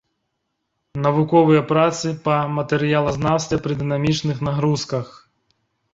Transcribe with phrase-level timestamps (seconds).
[1.05, 5.05] Навуковыя працы па матэрыялазнаўстве пры дынамічных нагрузках.